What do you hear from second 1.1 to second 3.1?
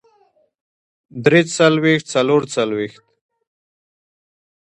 درې څلوېښت څلور څلوېښت